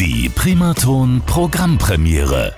Die 0.00 0.28
Primaton 0.28 1.20
Programmpremiere. 1.26 2.54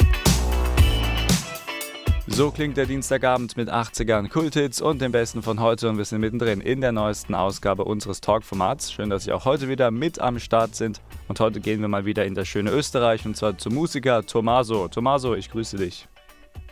So 2.26 2.50
klingt 2.50 2.76
der 2.76 2.84
Dienstagabend 2.84 3.56
mit 3.56 3.70
80ern 3.70 4.28
Kulthits 4.28 4.82
und 4.82 5.00
dem 5.00 5.10
Besten 5.10 5.42
von 5.42 5.58
heute 5.58 5.88
und 5.88 5.96
wir 5.96 6.04
sind 6.04 6.20
mittendrin 6.20 6.60
in 6.60 6.82
der 6.82 6.92
neuesten 6.92 7.34
Ausgabe 7.34 7.84
unseres 7.84 8.20
Talk-Formats. 8.20 8.92
Schön, 8.92 9.08
dass 9.08 9.24
Sie 9.24 9.32
auch 9.32 9.46
heute 9.46 9.70
wieder 9.70 9.90
mit 9.90 10.20
am 10.20 10.38
Start 10.38 10.76
sind 10.76 11.00
und 11.28 11.40
heute 11.40 11.60
gehen 11.60 11.80
wir 11.80 11.88
mal 11.88 12.04
wieder 12.04 12.26
in 12.26 12.34
das 12.34 12.46
schöne 12.46 12.72
Österreich 12.72 13.24
und 13.24 13.38
zwar 13.38 13.56
zum 13.56 13.72
Musiker 13.72 14.26
Tomaso. 14.26 14.88
Tomaso, 14.88 15.34
ich 15.34 15.50
grüße 15.50 15.78
dich. 15.78 16.08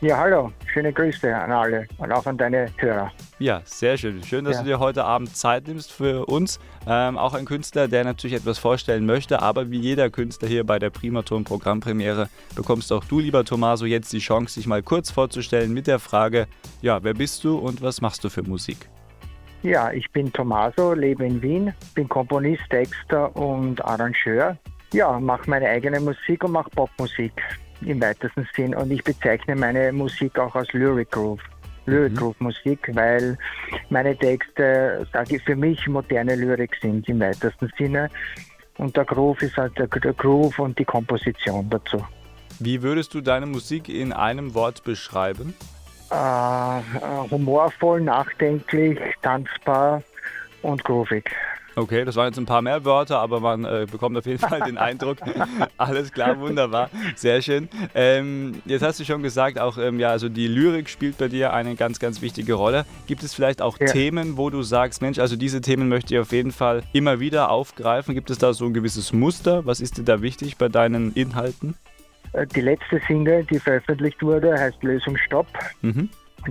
Ja, 0.00 0.16
hallo. 0.16 0.52
Schöne 0.72 0.92
Grüße 0.92 1.34
an 1.34 1.50
alle 1.50 1.88
und 1.98 2.12
auch 2.12 2.24
an 2.24 2.38
deine 2.38 2.68
Hörer. 2.76 3.10
Ja, 3.40 3.62
sehr 3.64 3.98
schön. 3.98 4.22
Schön, 4.22 4.44
dass 4.44 4.58
ja. 4.58 4.62
du 4.62 4.68
dir 4.68 4.78
heute 4.78 5.04
Abend 5.04 5.36
Zeit 5.36 5.66
nimmst 5.66 5.90
für 5.90 6.26
uns. 6.26 6.60
Ähm, 6.86 7.18
auch 7.18 7.34
ein 7.34 7.44
Künstler, 7.44 7.88
der 7.88 8.04
natürlich 8.04 8.36
etwas 8.36 8.60
vorstellen 8.60 9.06
möchte, 9.06 9.42
aber 9.42 9.72
wie 9.72 9.80
jeder 9.80 10.08
Künstler 10.08 10.46
hier 10.46 10.64
bei 10.64 10.78
der 10.78 10.90
Primaton 10.90 11.42
Programmpremiere 11.42 12.28
bekommst 12.54 12.92
auch 12.92 13.04
du, 13.06 13.18
lieber 13.18 13.44
Tomaso, 13.44 13.86
jetzt 13.86 14.12
die 14.12 14.20
Chance, 14.20 14.60
dich 14.60 14.68
mal 14.68 14.84
kurz 14.84 15.10
vorzustellen 15.10 15.74
mit 15.74 15.88
der 15.88 15.98
Frage, 15.98 16.46
ja, 16.80 17.02
wer 17.02 17.14
bist 17.14 17.42
du 17.42 17.58
und 17.58 17.82
was 17.82 18.00
machst 18.00 18.22
du 18.22 18.28
für 18.28 18.44
Musik? 18.44 18.88
Ja, 19.64 19.90
ich 19.90 20.08
bin 20.12 20.32
Tomaso, 20.32 20.92
lebe 20.92 21.26
in 21.26 21.42
Wien, 21.42 21.74
bin 21.96 22.08
Komponist, 22.08 22.62
Texter 22.70 23.34
und 23.34 23.84
Arrangeur. 23.84 24.56
Ja, 24.92 25.18
mache 25.18 25.50
meine 25.50 25.68
eigene 25.68 25.98
Musik 25.98 26.44
und 26.44 26.52
mache 26.52 26.70
Popmusik 26.70 27.32
im 27.82 28.00
weitesten 28.00 28.48
Sinn. 28.54 28.74
Und 28.74 28.90
ich 28.90 29.02
bezeichne 29.02 29.56
meine 29.56 29.92
Musik 29.92 30.38
auch 30.38 30.54
als 30.54 30.72
Lyric 30.72 31.10
Groove. 31.10 31.40
Lyric 31.86 32.12
mhm. 32.12 32.16
Groove 32.16 32.40
Musik, 32.40 32.90
weil 32.92 33.38
meine 33.90 34.16
Texte, 34.16 35.06
sage 35.12 35.36
ich, 35.36 35.42
für 35.42 35.56
mich 35.56 35.86
moderne 35.86 36.34
Lyrik 36.34 36.76
sind 36.80 37.08
im 37.08 37.20
weitesten 37.20 37.70
Sinne. 37.78 38.10
Und 38.76 38.96
der 38.96 39.04
Groove 39.04 39.42
ist 39.42 39.56
halt 39.56 39.76
der, 39.78 39.86
der 39.86 40.12
Groove 40.12 40.58
und 40.58 40.78
die 40.78 40.84
Komposition 40.84 41.68
dazu. 41.70 42.04
Wie 42.60 42.82
würdest 42.82 43.14
du 43.14 43.20
deine 43.20 43.46
Musik 43.46 43.88
in 43.88 44.12
einem 44.12 44.54
Wort 44.54 44.84
beschreiben? 44.84 45.54
Äh 46.10 46.80
humorvoll, 47.30 48.00
nachdenklich, 48.00 48.98
tanzbar 49.22 50.02
und 50.62 50.82
groovig. 50.84 51.30
Okay, 51.78 52.04
das 52.04 52.16
waren 52.16 52.26
jetzt 52.26 52.38
ein 52.38 52.46
paar 52.46 52.60
mehr 52.60 52.84
Wörter, 52.84 53.20
aber 53.20 53.38
man 53.38 53.64
äh, 53.64 53.86
bekommt 53.90 54.16
auf 54.16 54.26
jeden 54.26 54.38
Fall 54.48 54.60
den 54.62 54.78
Eindruck. 54.78 55.18
Alles 55.76 56.12
klar, 56.12 56.40
wunderbar, 56.40 56.90
sehr 57.14 57.40
schön. 57.40 57.68
Ähm, 57.94 58.60
jetzt 58.64 58.82
hast 58.82 58.98
du 58.98 59.04
schon 59.04 59.22
gesagt, 59.22 59.60
auch 59.60 59.78
ähm, 59.78 60.00
ja, 60.00 60.10
also 60.10 60.28
die 60.28 60.48
Lyrik 60.48 60.88
spielt 60.88 61.18
bei 61.18 61.28
dir 61.28 61.52
eine 61.52 61.76
ganz, 61.76 62.00
ganz 62.00 62.20
wichtige 62.20 62.54
Rolle. 62.54 62.84
Gibt 63.06 63.22
es 63.22 63.32
vielleicht 63.32 63.62
auch 63.62 63.78
ja. 63.78 63.86
Themen, 63.86 64.36
wo 64.36 64.50
du 64.50 64.62
sagst, 64.62 65.02
Mensch, 65.02 65.20
also 65.20 65.36
diese 65.36 65.60
Themen 65.60 65.88
möchte 65.88 66.14
ich 66.14 66.20
auf 66.20 66.32
jeden 66.32 66.50
Fall 66.50 66.82
immer 66.92 67.20
wieder 67.20 67.50
aufgreifen? 67.50 68.14
Gibt 68.14 68.30
es 68.30 68.38
da 68.38 68.52
so 68.52 68.64
ein 68.64 68.74
gewisses 68.74 69.12
Muster? 69.12 69.64
Was 69.64 69.80
ist 69.80 69.98
dir 69.98 70.04
da 70.04 70.20
wichtig 70.20 70.56
bei 70.56 70.68
deinen 70.68 71.12
Inhalten? 71.12 71.74
Äh, 72.32 72.44
die 72.46 72.60
letzte 72.60 73.00
Single, 73.06 73.44
die 73.44 73.60
veröffentlicht 73.60 74.20
wurde, 74.20 74.58
heißt 74.58 74.82
Lösung 74.82 75.16
Stopp. 75.16 75.46
Mhm. 75.82 76.08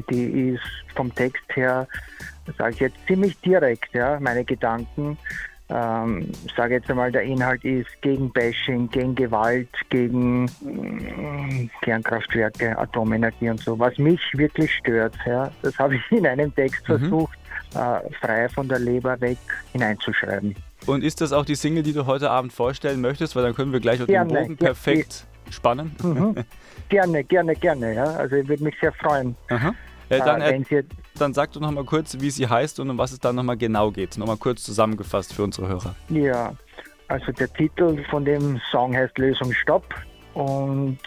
Die 0.09 0.51
ist 0.51 0.63
vom 0.95 1.13
Text 1.13 1.43
her 1.55 1.87
sage 2.57 2.73
ich 2.73 2.79
jetzt 2.79 2.97
ziemlich 3.07 3.39
direkt, 3.41 3.93
ja, 3.93 4.19
meine 4.19 4.43
Gedanken. 4.43 5.17
Ähm, 5.69 6.31
sage 6.55 6.75
jetzt 6.75 6.89
einmal, 6.89 7.11
der 7.11 7.23
Inhalt 7.23 7.63
ist 7.65 7.89
gegen 8.01 8.31
Bashing, 8.31 8.89
gegen 8.89 9.15
Gewalt, 9.15 9.67
gegen 9.89 10.45
äh, 10.45 11.67
Kernkraftwerke, 11.81 12.77
Atomenergie 12.77 13.49
und 13.49 13.59
so, 13.59 13.77
was 13.77 13.97
mich 13.97 14.21
wirklich 14.33 14.73
stört. 14.75 15.15
Ja, 15.25 15.51
das 15.61 15.77
habe 15.77 15.95
ich 15.95 16.01
in 16.11 16.25
einem 16.25 16.55
Text 16.55 16.87
mhm. 16.87 16.99
versucht, 16.99 17.37
äh, 17.75 18.13
frei 18.21 18.47
von 18.47 18.69
der 18.69 18.79
Leber 18.79 19.19
weg 19.19 19.37
hineinzuschreiben. 19.73 20.55
Und 20.85 21.03
ist 21.03 21.19
das 21.19 21.33
auch 21.33 21.43
die 21.43 21.55
Single, 21.55 21.83
die 21.83 21.91
du 21.91 22.05
heute 22.05 22.29
Abend 22.29 22.53
vorstellen 22.53 23.01
möchtest? 23.01 23.35
Weil 23.35 23.43
dann 23.43 23.53
können 23.53 23.73
wir 23.73 23.81
gleich 23.81 23.99
auf 23.99 24.07
den 24.07 24.25
Bogen 24.25 24.55
perfekt 24.55 25.27
spannen. 25.49 25.93
Mhm. 26.01 26.35
gerne, 26.87 27.25
gerne, 27.25 27.55
gerne. 27.55 27.93
Ja. 27.93 28.05
Also 28.05 28.37
ich 28.37 28.47
würde 28.47 28.63
mich 28.63 28.75
sehr 28.79 28.93
freuen. 28.93 29.35
Aha. 29.49 29.75
Äh, 30.09 30.19
dann, 30.19 30.41
äh, 30.41 30.83
dann 31.17 31.33
sag 31.33 31.51
doch 31.51 31.61
noch 31.61 31.71
mal 31.71 31.83
kurz, 31.83 32.17
wie 32.19 32.29
sie 32.29 32.47
heißt 32.47 32.79
und 32.79 32.89
um 32.89 32.97
was 32.97 33.11
es 33.11 33.19
dann 33.19 33.35
noch 33.35 33.43
mal 33.43 33.57
genau 33.57 33.91
geht. 33.91 34.17
Noch 34.17 34.27
mal 34.27 34.37
kurz 34.37 34.63
zusammengefasst 34.63 35.33
für 35.33 35.43
unsere 35.43 35.67
Hörer. 35.67 35.95
Ja, 36.09 36.53
also 37.07 37.31
der 37.31 37.51
Titel 37.53 38.03
von 38.09 38.25
dem 38.25 38.59
Song 38.71 38.95
heißt 38.95 39.17
Lösung 39.17 39.51
Stopp. 39.53 39.85
Und 40.33 40.99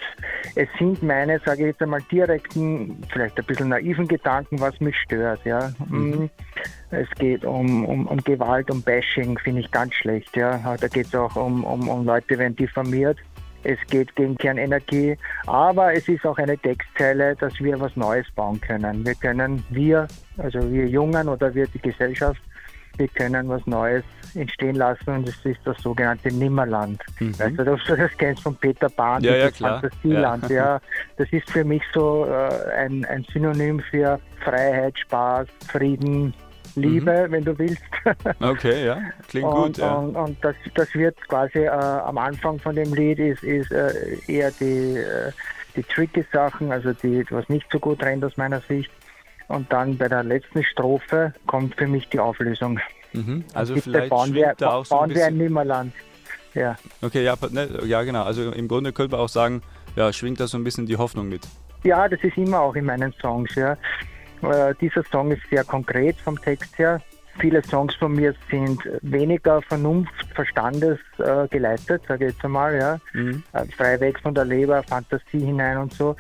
es 0.57 0.69
sind 0.77 1.05
meine, 1.05 1.39
sage 1.47 1.61
ich 1.61 1.67
jetzt 1.69 1.83
einmal, 1.83 2.03
direkten, 2.11 3.01
vielleicht 3.13 3.39
ein 3.39 3.45
bisschen 3.45 3.69
naiven 3.69 4.09
Gedanken, 4.09 4.59
was 4.59 4.81
mich 4.81 4.97
stört. 4.97 5.45
Ja. 5.45 5.73
Mhm. 5.89 6.25
Mm, 6.25 6.31
es 6.91 7.09
geht 7.11 7.45
um, 7.45 7.85
um, 7.85 8.09
um 8.09 8.19
Gewalt, 8.25 8.73
um 8.73 8.83
Bashing, 8.83 9.39
finde 9.39 9.61
ich 9.61 9.71
ganz 9.71 9.95
schlecht. 9.95 10.37
Ja. 10.37 10.77
Da 10.77 10.89
geht 10.89 11.07
es 11.07 11.15
auch 11.15 11.37
um, 11.37 11.63
um, 11.63 11.89
um 11.89 12.05
Leute, 12.05 12.39
werden 12.39 12.57
diffamiert 12.57 13.19
es 13.63 13.79
geht 13.89 14.15
gegen 14.17 14.37
Kernenergie, 14.37 15.17
aber 15.47 15.93
es 15.95 16.09
ist 16.09 16.25
auch 16.25 16.39
eine 16.39 16.57
Textzeile, 16.57 17.37
dass 17.37 17.59
wir 17.61 17.79
was 17.81 17.95
Neues 17.97 18.27
bauen 18.35 18.61
können. 18.61 19.05
Wir 19.05 19.15
können, 19.15 19.65
wir, 19.71 20.09
also 20.39 20.71
wir 20.71 20.87
Jungen 20.87 21.29
oder 21.29 21.55
wir 21.55 21.67
die 21.67 21.81
Gesellschaft, 21.81 22.41
wir 22.97 23.09
können 23.09 23.49
was 23.49 23.67
Neues 23.67 24.05
entstehen 24.35 24.77
lassen 24.77 25.11
und 25.11 25.29
es 25.29 25.45
ist 25.45 25.61
das 25.65 25.77
sogenannte 25.83 26.33
Nimmerland. 26.33 27.03
Mhm. 27.19 27.39
Weißt 27.39 27.59
du, 27.59 27.73
ob 27.73 27.85
du 27.85 27.97
das 27.97 28.11
kennst 28.17 28.43
von 28.43 28.55
Peter 28.57 28.89
Pan, 28.89 29.23
ja, 29.23 29.37
ja, 29.37 29.51
klar. 29.51 29.81
Fantasieland. 29.81 30.51
Ja. 30.51 30.57
ja. 30.57 30.81
das 31.17 31.33
ist 31.33 31.51
für 31.51 31.65
mich 31.65 31.83
so 31.93 32.27
äh, 32.27 32.73
ein, 32.77 33.05
ein 33.07 33.25
Synonym 33.33 33.81
für 33.81 34.21
Freiheit, 34.45 34.99
Spaß, 34.99 35.49
Frieden, 35.69 36.35
Liebe, 36.77 37.27
mhm. 37.29 37.33
wenn 37.33 37.45
du 37.45 37.59
willst. 37.59 37.83
Okay, 38.41 38.87
ja, 38.87 38.99
klingt 39.29 39.47
und, 39.47 39.55
gut. 39.55 39.79
Ja. 39.79 39.95
Und, 39.95 40.17
und 40.17 40.37
das, 40.43 40.55
das 40.75 40.93
wird 40.95 41.17
quasi 41.29 41.61
äh, 41.61 41.69
am 41.69 42.19
Anfang 42.19 42.59
von 42.59 42.75
dem 42.75 42.95
Lied 42.95 43.19
ist, 43.19 43.43
ist 43.43 43.71
äh, 43.71 44.17
eher 44.27 44.51
die, 44.53 44.97
äh, 44.97 45.33
die 45.77 45.83
tricky 45.83 46.25
Sachen, 46.33 46.73
also 46.73 46.93
die, 46.93 47.25
was 47.31 47.49
nicht 47.49 47.67
so 47.71 47.79
gut 47.79 48.03
rennt 48.03 48.25
aus 48.25 48.37
meiner 48.37 48.61
Sicht. 48.63 48.91
Und 49.49 49.73
dann 49.73 49.99
bei 49.99 50.09
der 50.09 50.23
letzten 50.23 50.63
Strophe 50.63 51.35
kommt 51.47 51.75
für 51.75 51.87
mich 51.87 52.09
die 52.09 52.21
Auflösung. 52.21 52.79
Mhm. 53.13 53.45
Also 53.53 53.75
vielleicht 53.77 54.11
bauen 54.11 54.33
wir, 54.33 54.55
da 54.57 54.75
auch 54.75 54.85
so 54.85 54.95
bauen 54.95 55.11
ein 55.11 55.17
wir 55.17 55.27
ein 55.27 55.37
Nimmerland. 55.37 55.93
Ja. 56.55 56.77
Okay, 57.03 57.25
ja, 57.25 57.37
ne, 57.51 57.69
ja, 57.85 58.03
genau. 58.03 58.25
Also 58.25 58.51
im 58.51 58.69
Grunde 58.69 58.93
könnte 58.93 59.13
man 59.13 59.21
auch 59.21 59.29
sagen, 59.29 59.63
ja, 59.97 60.13
schwingt 60.13 60.41
da 60.41 60.47
so 60.47 60.57
ein 60.57 60.65
bisschen 60.65 60.87
die 60.87 60.97
Hoffnung 60.97 61.29
mit. 61.29 61.43
Ja, 61.83 62.09
das 62.09 62.23
ist 62.23 62.37
immer 62.37 62.61
auch 62.61 62.75
in 62.75 62.85
meinen 62.85 63.13
Songs, 63.21 63.55
ja. 63.55 63.77
Äh, 64.43 64.75
dieser 64.81 65.03
Song 65.05 65.31
ist 65.31 65.43
sehr 65.51 65.65
konkret 65.65 66.17
vom 66.17 66.41
Text 66.41 66.79
her. 66.79 67.01
Viele 67.39 67.63
Songs 67.63 67.95
von 67.95 68.13
mir 68.13 68.35
sind 68.51 68.83
weniger 69.03 69.63
Vernunft, 69.63 70.13
Verstandes 70.35 70.99
äh, 71.19 71.47
geleitet, 71.49 72.03
sage 72.07 72.27
ich 72.27 72.33
jetzt 72.33 72.45
einmal, 72.45 72.77
ja. 72.77 72.99
Mhm. 73.13 73.43
Äh, 73.53 73.65
frei 73.77 74.01
weg 74.01 74.19
von 74.21 74.35
der 74.35 74.45
Leber, 74.45 74.83
Fantasie 74.83 75.41
hinein 75.41 75.79
und 75.79 75.93
so. 75.93 76.17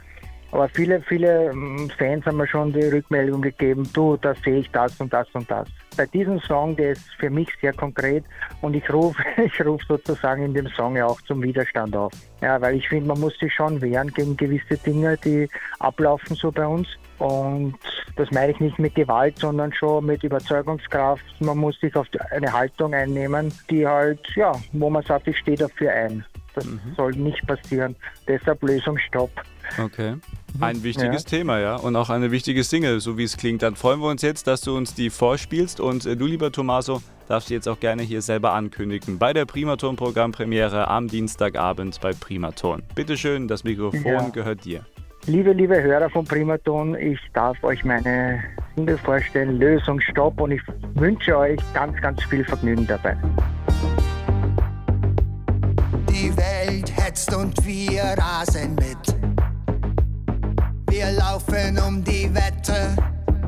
Aber 0.52 0.68
viele, 0.68 1.00
viele 1.02 1.50
ähm, 1.50 1.88
Fans 1.96 2.26
haben 2.26 2.38
mir 2.38 2.46
schon 2.46 2.72
die 2.72 2.82
Rückmeldung 2.82 3.40
gegeben, 3.40 3.88
du, 3.92 4.16
da 4.16 4.34
sehe 4.34 4.58
ich 4.58 4.70
das 4.70 5.00
und 5.00 5.12
das 5.12 5.28
und 5.32 5.48
das. 5.50 5.68
Bei 5.96 6.06
diesem 6.06 6.40
Song, 6.40 6.76
der 6.76 6.92
ist 6.92 7.08
für 7.18 7.30
mich 7.30 7.48
sehr 7.60 7.72
konkret 7.72 8.24
und 8.60 8.74
ich 8.74 8.92
rufe 8.92 9.22
ich 9.44 9.64
ruf 9.64 9.80
sozusagen 9.86 10.44
in 10.44 10.54
dem 10.54 10.66
Song 10.68 10.96
ja 10.96 11.06
auch 11.06 11.20
zum 11.22 11.42
Widerstand 11.42 11.94
auf. 11.96 12.12
Ja, 12.40 12.60
weil 12.60 12.76
ich 12.76 12.88
finde, 12.88 13.08
man 13.08 13.20
muss 13.20 13.38
sich 13.38 13.52
schon 13.54 13.80
wehren 13.80 14.08
gegen 14.12 14.36
gewisse 14.36 14.76
Dinge, 14.84 15.16
die 15.18 15.48
ablaufen 15.78 16.34
so 16.34 16.50
bei 16.50 16.66
uns. 16.66 16.88
Und 17.18 17.74
das 18.16 18.30
meine 18.30 18.52
ich 18.52 18.60
nicht 18.60 18.78
mit 18.78 18.94
Gewalt, 18.94 19.38
sondern 19.38 19.72
schon 19.74 20.06
mit 20.06 20.24
Überzeugungskraft. 20.24 21.22
Man 21.40 21.58
muss 21.58 21.78
sich 21.78 21.94
auf 21.94 22.06
eine 22.30 22.50
Haltung 22.50 22.94
einnehmen, 22.94 23.52
die 23.68 23.86
halt, 23.86 24.20
ja, 24.36 24.52
wo 24.72 24.88
man 24.88 25.02
sagt, 25.02 25.28
ich 25.28 25.36
stehe 25.38 25.58
dafür 25.58 25.92
ein. 25.92 26.24
Das 26.54 26.64
mhm. 26.64 26.80
soll 26.96 27.12
nicht 27.12 27.46
passieren. 27.46 27.94
Deshalb 28.26 28.62
Lösung 28.62 28.98
Stopp. 28.98 29.30
Okay. 29.78 30.16
Ein 30.58 30.82
wichtiges 30.82 31.22
ja. 31.24 31.38
Thema, 31.38 31.60
ja. 31.60 31.76
Und 31.76 31.96
auch 31.96 32.10
eine 32.10 32.30
wichtige 32.30 32.64
Single, 32.64 33.00
so 33.00 33.16
wie 33.16 33.24
es 33.24 33.36
klingt. 33.36 33.62
Dann 33.62 33.76
freuen 33.76 34.00
wir 34.00 34.08
uns 34.08 34.22
jetzt, 34.22 34.46
dass 34.46 34.60
du 34.62 34.76
uns 34.76 34.94
die 34.94 35.10
vorspielst. 35.10 35.80
Und 35.80 36.06
äh, 36.06 36.16
du, 36.16 36.26
lieber 36.26 36.50
Tommaso, 36.50 37.02
darfst 37.28 37.50
du 37.50 37.54
jetzt 37.54 37.68
auch 37.68 37.78
gerne 37.78 38.02
hier 38.02 38.22
selber 38.22 38.52
ankündigen. 38.52 39.18
Bei 39.18 39.32
der 39.32 39.44
Primaton-Programmpremiere 39.46 40.88
am 40.88 41.08
Dienstagabend 41.08 42.00
bei 42.00 42.12
Primaton. 42.12 42.82
Bitte 42.94 43.16
schön, 43.16 43.46
das 43.48 43.64
Mikrofon 43.64 44.04
ja. 44.04 44.28
gehört 44.30 44.64
dir. 44.64 44.84
Liebe, 45.26 45.52
liebe 45.52 45.80
Hörer 45.80 46.10
von 46.10 46.24
Primaton, 46.24 46.96
ich 46.96 47.20
darf 47.34 47.62
euch 47.62 47.84
meine 47.84 48.42
Single 48.74 48.98
vorstellen, 48.98 49.58
Lösung 49.58 50.00
Stopp. 50.00 50.40
Und 50.40 50.52
ich 50.52 50.62
wünsche 50.94 51.36
euch 51.36 51.60
ganz, 51.74 52.00
ganz 52.00 52.22
viel 52.24 52.44
Vergnügen 52.44 52.86
dabei. 52.86 53.16
Die 56.08 56.36
Welt 56.36 56.92
hetzt 56.96 57.34
und 57.34 57.54
wir 57.64 58.02
rasen 58.18 58.74
mit. 58.74 59.19
Wir 61.00 61.12
laufen 61.12 61.78
um 61.78 62.04
die 62.04 62.28
Wette 62.34 62.94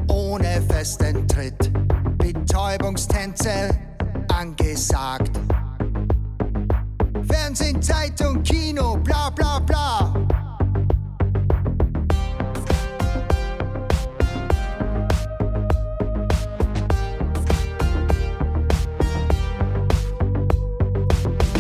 ohne 0.09 0.63
festen 0.71 1.29
Tritt. 1.29 1.71
Betäubungstänze 2.17 3.69
angesagt. 4.35 5.39
Fernsehen, 7.29 7.83
Zeitung, 7.83 8.43
Kino, 8.43 8.97
bla 8.97 9.29
bla 9.29 9.59
bla. 9.59 10.15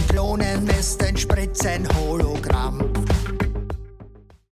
Drohnen 0.08 0.66
ist 0.68 1.04
ein 1.04 1.18
Spritzen 1.18 1.86
Hologramm. 1.98 2.31